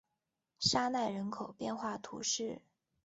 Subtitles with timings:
[0.57, 2.63] 沙奈人口变化图示